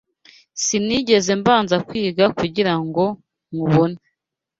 [0.63, 3.05] sinigeze mbanza kwiga kugira ngo
[3.51, 3.99] nywubone